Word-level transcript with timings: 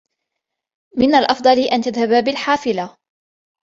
من 0.97 1.15
الأفضل 1.15 1.59
أن 1.73 1.81
تذهب 1.81 2.23
بالحافلة. 2.23 2.97